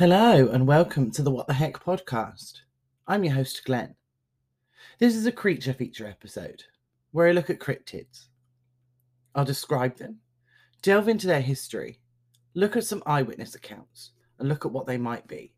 [0.00, 2.62] Hello, and welcome to the What the Heck podcast.
[3.06, 3.96] I'm your host, Glen.
[4.98, 6.64] This is a creature feature episode
[7.10, 8.28] where I look at cryptids.
[9.34, 10.20] I'll describe them,
[10.80, 12.00] delve into their history,
[12.54, 15.52] look at some eyewitness accounts, and look at what they might be.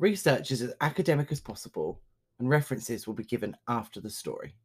[0.00, 2.00] Research is as academic as possible,
[2.40, 4.56] and references will be given after the story.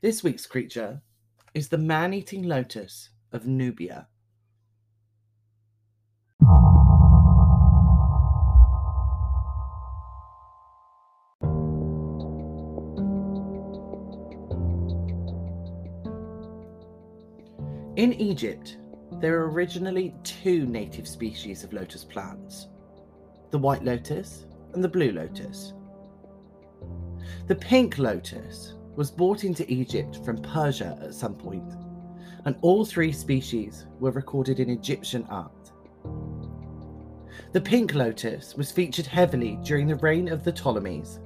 [0.00, 1.00] This week's creature
[1.54, 4.08] is the man eating lotus of Nubia.
[18.00, 18.78] In Egypt,
[19.20, 22.68] there were originally two native species of lotus plants
[23.50, 25.74] the white lotus and the blue lotus.
[27.46, 31.74] The pink lotus was brought into Egypt from Persia at some point,
[32.46, 35.70] and all three species were recorded in Egyptian art.
[37.52, 41.18] The pink lotus was featured heavily during the reign of the Ptolemies,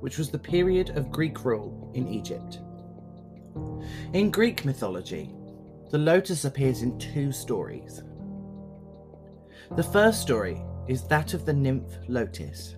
[0.00, 2.58] which was the period of Greek rule in Egypt.
[4.12, 5.32] In Greek mythology,
[5.90, 8.02] the lotus appears in two stories.
[9.76, 12.74] The first story is that of the nymph Lotis.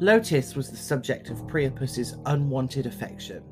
[0.00, 3.42] Lotis was the subject of Priapus's unwanted affection.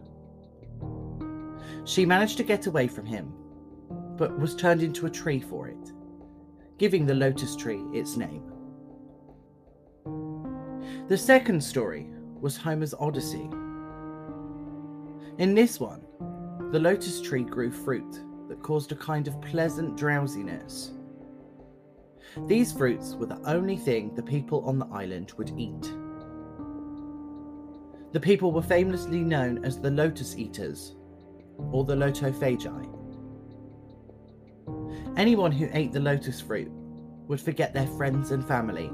[1.84, 3.32] She managed to get away from him,
[4.16, 5.92] but was turned into a tree for it,
[6.78, 8.52] giving the lotus tree its name.
[11.08, 12.08] The second story
[12.40, 13.48] was Homer's Odyssey.
[15.38, 16.05] In this one,
[16.72, 20.92] the lotus tree grew fruit that caused a kind of pleasant drowsiness.
[22.48, 25.92] These fruits were the only thing the people on the island would eat.
[28.12, 30.96] The people were famously known as the lotus eaters,
[31.70, 32.92] or the lotophagi.
[35.16, 36.70] Anyone who ate the lotus fruit
[37.28, 38.90] would forget their friends and family,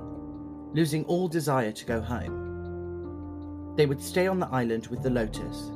[0.72, 3.74] losing all desire to go home.
[3.76, 5.70] They would stay on the island with the lotus,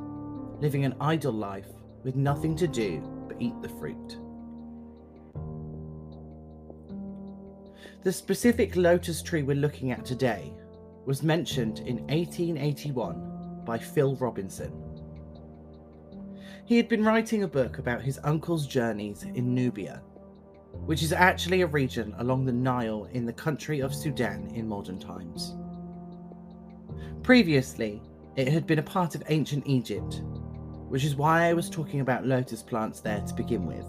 [0.60, 1.68] living an idle life
[2.06, 4.18] with nothing to do but eat the fruit.
[8.04, 10.54] The specific lotus tree we're looking at today
[11.04, 14.72] was mentioned in 1881 by Phil Robinson.
[16.64, 20.00] He had been writing a book about his uncle's journeys in Nubia,
[20.84, 25.00] which is actually a region along the Nile in the country of Sudan in modern
[25.00, 25.56] times.
[27.24, 28.00] Previously,
[28.36, 30.22] it had been a part of ancient Egypt
[30.88, 33.86] which is why I was talking about lotus plants there to begin with.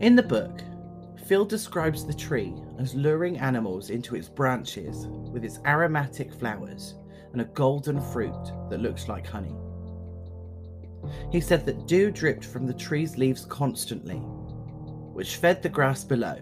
[0.00, 0.62] In the book,
[1.26, 6.94] Phil describes the tree as luring animals into its branches with its aromatic flowers
[7.32, 9.56] and a golden fruit that looks like honey.
[11.32, 16.38] He said that dew dripped from the tree's leaves constantly, which fed the grass below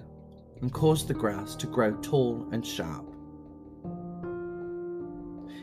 [0.60, 3.06] and caused the grass to grow tall and sharp.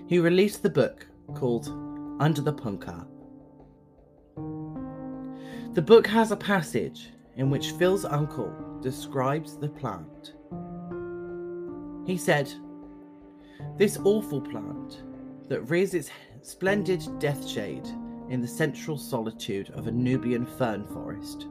[0.08, 1.68] He released the book called
[2.20, 3.08] Under the Punkah.
[5.74, 10.34] The book has a passage in which Phil's uncle describes the plant.
[12.06, 12.52] He said,
[13.78, 15.04] This awful plant
[15.48, 16.10] that rears its
[16.42, 17.88] splendid death shade
[18.30, 21.48] in the central solitude of a Nubian fern forest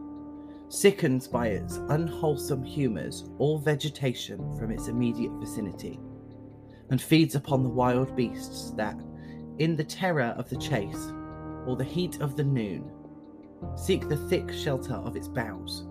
[0.71, 5.99] sickens by its unwholesome humours all vegetation from its immediate vicinity,
[6.91, 8.97] and feeds upon the wild beasts that,
[9.61, 11.13] in the terror of the chase,
[11.67, 12.91] or the heat of the noon,
[13.77, 15.87] seek the thick shelter of its boughs.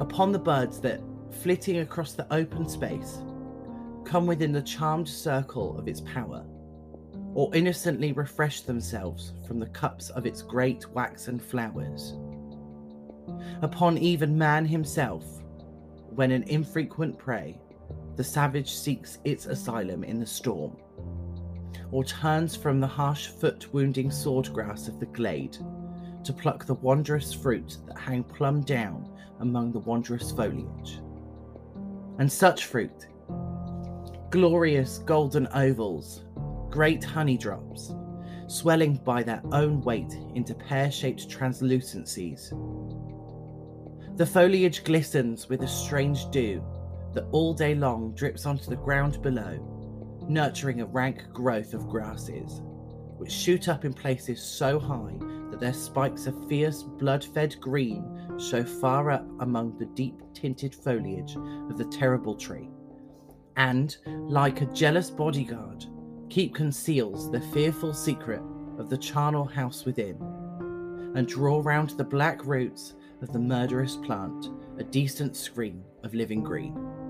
[0.00, 1.00] Upon the birds that,
[1.30, 3.22] flitting across the open space,
[4.04, 6.44] come within the charmed circle of its power,
[7.34, 12.16] or innocently refresh themselves from the cups of its great waxen flowers.
[13.62, 15.24] Upon even man himself,
[16.10, 17.60] when an infrequent prey,
[18.16, 20.76] the savage seeks its asylum in the storm
[21.90, 25.56] or turns from the harsh foot wounding swordgrass of the glade
[26.24, 29.08] to pluck the wondrous fruit that hang plumb down
[29.40, 31.00] among the wondrous foliage.
[32.18, 33.08] And such fruit,
[34.30, 36.24] glorious golden ovals,
[36.70, 37.94] great honey drops,
[38.46, 42.52] swelling by their own weight into pear shaped translucencies.
[44.16, 46.64] The foliage glistens with a strange dew
[47.14, 49.73] that all day long drips onto the ground below
[50.28, 52.60] nurturing a rank growth of grasses,
[53.18, 55.16] which shoot up in places so high
[55.50, 60.74] that their spikes of fierce, blood fed green show far up among the deep tinted
[60.74, 62.68] foliage of the terrible tree,
[63.56, 65.84] and, like a jealous bodyguard,
[66.28, 68.42] keep conceals the fearful secret
[68.78, 70.16] of the charnel house within,
[71.14, 74.48] and draw round the black roots of the murderous plant
[74.78, 77.03] a decent screen of living green.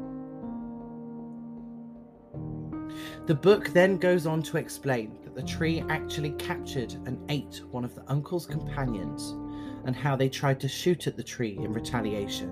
[3.26, 7.82] The book then goes on to explain that the tree actually captured and ate one
[7.82, 9.30] of the uncle's companions
[9.86, 12.50] and how they tried to shoot at the tree in retaliation.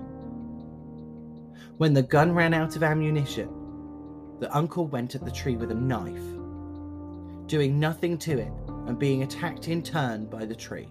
[1.77, 3.49] When the gun ran out of ammunition,
[4.39, 6.25] the uncle went at the tree with a knife,
[7.47, 8.51] doing nothing to it
[8.87, 10.89] and being attacked in turn by the tree.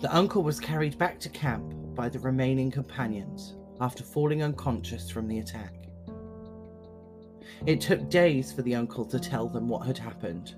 [0.00, 5.26] The uncle was carried back to camp by the remaining companions after falling unconscious from
[5.26, 5.83] the attack.
[7.66, 10.54] It took days for the uncle to tell them what had happened,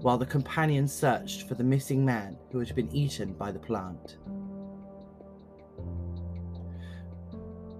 [0.00, 4.18] while the companions searched for the missing man who had been eaten by the plant.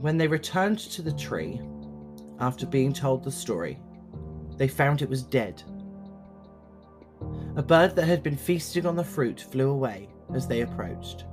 [0.00, 1.60] When they returned to the tree,
[2.40, 3.80] after being told the story,
[4.56, 5.62] they found it was dead.
[7.56, 11.24] A bird that had been feasting on the fruit flew away as they approached,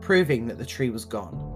[0.00, 1.52] proving that the tree was gone.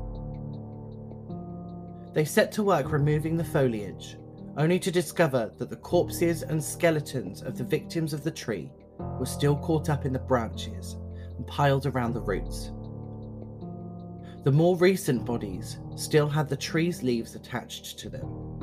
[2.15, 4.17] They set to work removing the foliage,
[4.59, 9.25] only to discover that the corpses and skeletons of the victims of the tree were
[9.25, 10.97] still caught up in the branches
[11.37, 12.73] and piled around the roots.
[14.43, 18.59] The more recent bodies still had the tree's leaves attached to them.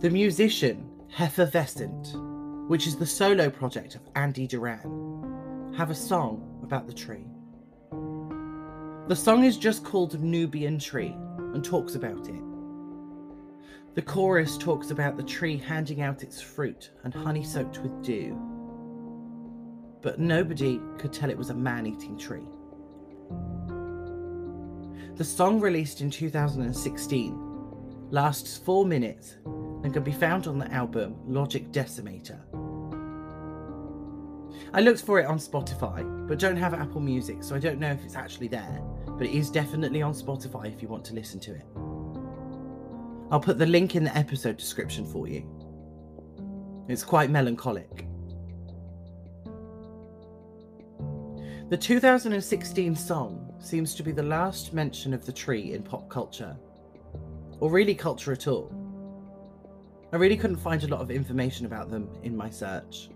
[0.00, 6.86] The musician Heifervescent, which is the solo project of Andy Duran, have a song about
[6.86, 7.24] the tree.
[9.08, 11.16] The song is just called Nubian Tree
[11.56, 12.42] and talks about it.
[13.94, 18.38] The chorus talks about the tree handing out its fruit and honey soaked with dew.
[20.02, 22.46] But nobody could tell it was a man eating tree.
[25.16, 27.40] The song, released in 2016,
[28.10, 32.38] lasts four minutes and can be found on the album Logic Decimator.
[34.72, 37.90] I looked for it on Spotify, but don't have Apple Music, so I don't know
[37.90, 41.40] if it's actually there, but it is definitely on Spotify if you want to listen
[41.40, 41.66] to it.
[43.30, 45.44] I'll put the link in the episode description for you.
[46.88, 48.06] It's quite melancholic.
[51.68, 56.56] The 2016 song seems to be the last mention of the tree in pop culture,
[57.58, 58.72] or really culture at all.
[60.12, 63.10] I really couldn't find a lot of information about them in my search.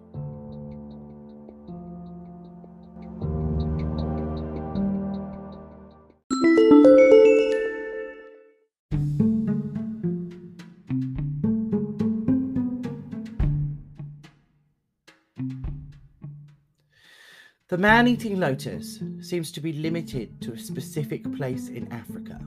[17.70, 22.40] The man eating lotus seems to be limited to a specific place in Africa.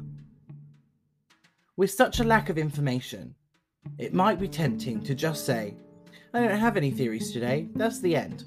[1.78, 3.34] With such a lack of information,
[3.98, 5.76] it might be tempting to just say,
[6.34, 8.44] I don't have any theories today, that's the end.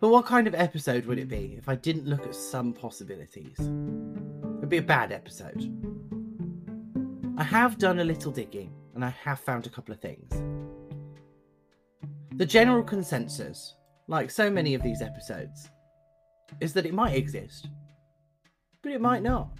[0.00, 3.56] But what kind of episode would it be if I didn't look at some possibilities?
[3.60, 5.62] It'd be a bad episode.
[7.38, 10.28] I have done a little digging and I have found a couple of things.
[12.34, 13.74] The general consensus
[14.08, 15.70] like so many of these episodes,
[16.60, 17.68] is that it might exist,
[18.82, 19.50] but it might not.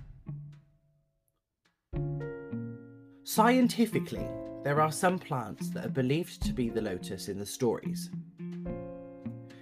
[3.25, 4.26] Scientifically,
[4.62, 8.11] there are some plants that are believed to be the lotus in the stories.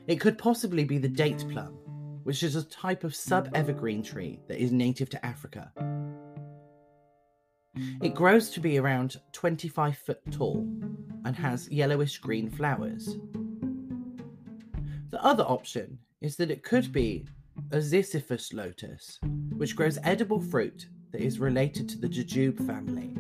[0.07, 1.79] It could possibly be the date plum,
[2.25, 5.73] which is a type of sub evergreen tree that is native to Africa.
[8.03, 10.69] It grows to be around 25 foot tall
[11.25, 13.17] and has yellowish green flowers.
[15.15, 17.25] The other option is that it could be
[17.71, 19.21] a Ziziphus lotus,
[19.57, 23.15] which grows edible fruit that is related to the jujube family,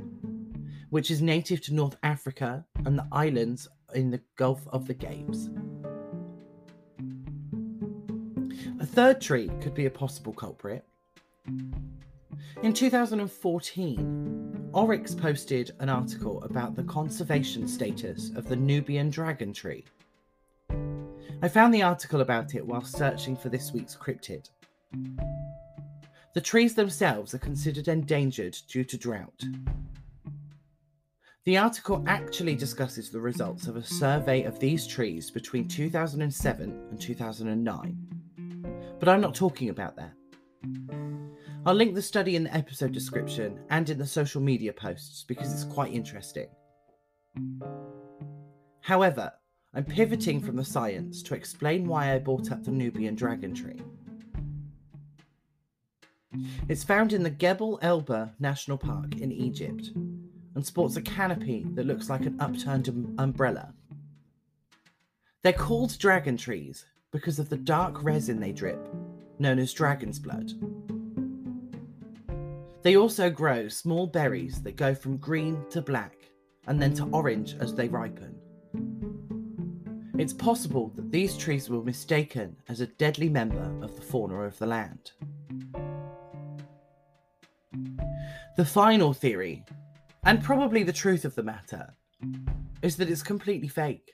[0.90, 5.50] which is native to North Africa and the islands in the Gulf of the Gabes.
[8.80, 10.84] A third tree could be a possible culprit.
[12.64, 19.84] In 2014, Oryx posted an article about the conservation status of the Nubian dragon tree
[21.42, 24.48] I found the article about it while searching for this week's cryptid.
[26.34, 29.44] The trees themselves are considered endangered due to drought.
[31.44, 37.00] The article actually discusses the results of a survey of these trees between 2007 and
[37.00, 38.96] 2009.
[38.98, 40.12] But I'm not talking about that.
[41.66, 45.52] I'll link the study in the episode description and in the social media posts because
[45.52, 46.48] it's quite interesting.
[48.80, 49.32] However,
[49.76, 53.80] I'm pivoting from the science to explain why I brought up the Nubian dragon tree.
[56.68, 59.90] It's found in the Gebel Elba National Park in Egypt
[60.54, 63.74] and sports a canopy that looks like an upturned um- umbrella.
[65.42, 68.88] They're called dragon trees because of the dark resin they drip,
[69.40, 70.52] known as dragon's blood.
[72.82, 76.16] They also grow small berries that go from green to black
[76.66, 78.38] and then to orange as they ripen.
[80.16, 84.56] It's possible that these trees were mistaken as a deadly member of the fauna of
[84.58, 85.10] the land.
[88.56, 89.64] The final theory,
[90.22, 91.92] and probably the truth of the matter,
[92.80, 94.12] is that it's completely fake.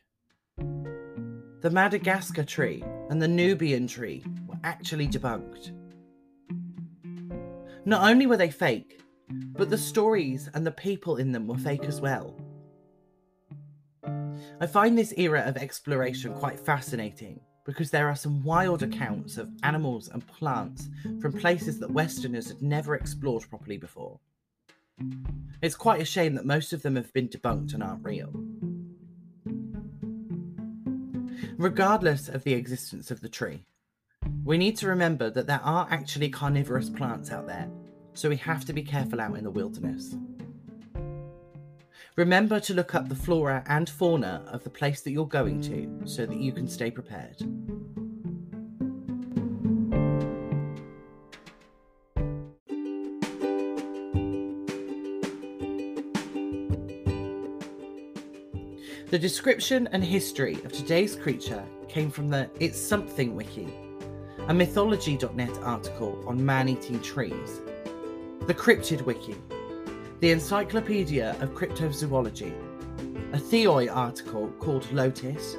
[0.56, 5.72] The Madagascar tree and the Nubian tree were actually debunked.
[7.84, 9.02] Not only were they fake,
[9.52, 12.39] but the stories and the people in them were fake as well.
[14.62, 19.48] I find this era of exploration quite fascinating because there are some wild accounts of
[19.62, 24.20] animals and plants from places that Westerners had never explored properly before.
[25.62, 28.32] It's quite a shame that most of them have been debunked and aren't real.
[31.56, 33.64] Regardless of the existence of the tree,
[34.44, 37.70] we need to remember that there are actually carnivorous plants out there,
[38.12, 40.16] so we have to be careful out in the wilderness.
[42.20, 46.02] Remember to look up the flora and fauna of the place that you're going to
[46.04, 47.38] so that you can stay prepared.
[59.08, 63.72] The description and history of today's creature came from the It's Something wiki,
[64.46, 67.62] a mythology.net article on man eating trees,
[68.46, 69.36] the Cryptid wiki,
[70.20, 72.52] the Encyclopedia of Cryptozoology,
[73.32, 75.56] a Theoi article called Lotus,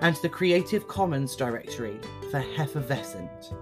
[0.00, 2.00] and the Creative Commons directory
[2.30, 3.54] for Heifervescent.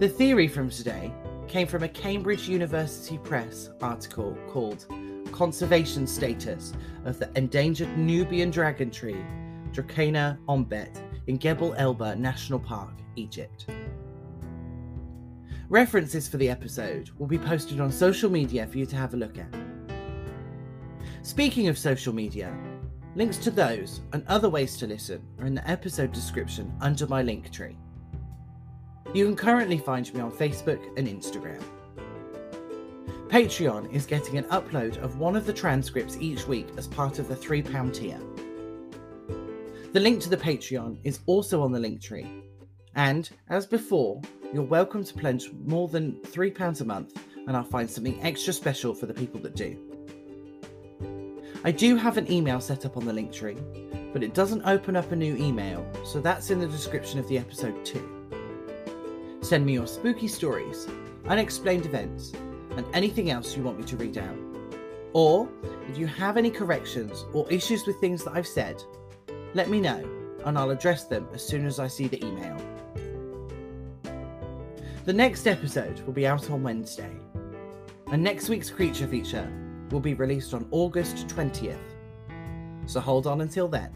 [0.00, 1.14] The theory from today
[1.48, 4.84] came from a Cambridge University Press article called
[5.32, 6.74] conservation status
[7.06, 9.24] of the endangered Nubian dragon tree,
[9.72, 13.64] Dracaena ombet, in Gebel Elba National Park, Egypt.
[15.70, 19.16] References for the episode will be posted on social media for you to have a
[19.16, 19.48] look at.
[21.22, 22.54] Speaking of social media,
[23.14, 27.22] links to those and other ways to listen are in the episode description under my
[27.22, 27.78] link tree.
[29.14, 31.62] You can currently find me on Facebook and Instagram.
[33.28, 37.26] Patreon is getting an upload of one of the transcripts each week as part of
[37.26, 38.20] the £3 tier.
[39.94, 42.44] The link to the Patreon is also on the link tree.
[42.96, 44.20] And, as before,
[44.52, 48.94] you're welcome to pledge more than £3 a month, and I'll find something extra special
[48.94, 49.76] for the people that do.
[51.64, 53.56] I do have an email set up on the link tree,
[54.12, 57.38] but it doesn't open up a new email, so that's in the description of the
[57.38, 58.08] episode too.
[59.40, 60.86] Send me your spooky stories,
[61.26, 62.32] unexplained events,
[62.76, 64.38] and anything else you want me to read out.
[65.14, 65.48] Or,
[65.88, 68.82] if you have any corrections or issues with things that I've said,
[69.54, 72.56] let me know and I'll address them as soon as I see the email.
[75.04, 77.10] The next episode will be out on Wednesday,
[78.10, 79.50] and next week's creature feature
[79.90, 81.76] will be released on August 20th.
[82.86, 83.92] So hold on until then.